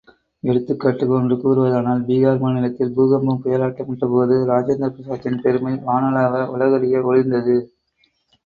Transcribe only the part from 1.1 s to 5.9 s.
ஒன்று கூறுவதானால், பீகார் மாநிலத்தில் பூகம்பம் புயலாட்டமிட்டபோது, ராஜேந்திர பிரசாத்தின் பெருமை